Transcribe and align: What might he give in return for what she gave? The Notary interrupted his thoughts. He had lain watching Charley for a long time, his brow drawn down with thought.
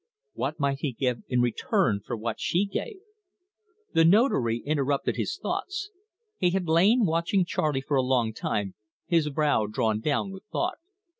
What 0.33 0.59
might 0.59 0.79
he 0.79 0.93
give 0.93 1.19
in 1.27 1.41
return 1.41 1.99
for 2.03 2.17
what 2.17 2.39
she 2.39 2.65
gave? 2.65 3.01
The 3.93 4.03
Notary 4.03 4.57
interrupted 4.65 5.15
his 5.15 5.37
thoughts. 5.37 5.91
He 6.39 6.49
had 6.49 6.67
lain 6.67 7.05
watching 7.05 7.45
Charley 7.45 7.81
for 7.81 7.97
a 7.97 8.01
long 8.01 8.33
time, 8.33 8.73
his 9.05 9.29
brow 9.29 9.67
drawn 9.67 9.99
down 9.99 10.31
with 10.31 10.43
thought. 10.45 10.79